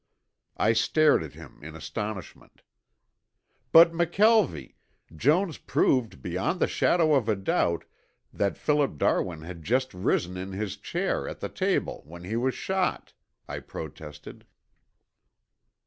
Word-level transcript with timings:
I 0.57 0.73
stared 0.73 1.21
at 1.21 1.33
him 1.35 1.59
in 1.61 1.75
astonishment. 1.75 2.63
"But, 3.71 3.91
McKelvie, 3.91 4.73
Jones 5.15 5.59
proved 5.59 6.23
beyond 6.23 6.59
the 6.59 6.65
shadow 6.65 7.13
of 7.13 7.29
a 7.29 7.35
doubt 7.35 7.85
that 8.33 8.57
Philip 8.57 8.97
Darwin 8.97 9.41
had 9.43 9.61
just 9.61 9.93
risen 9.93 10.37
in 10.37 10.53
his 10.53 10.77
chair 10.77 11.27
at 11.27 11.39
the 11.39 11.49
table 11.49 12.01
when 12.07 12.23
he 12.23 12.35
was 12.35 12.55
shot," 12.55 13.13
I 13.47 13.59
protested. 13.59 14.47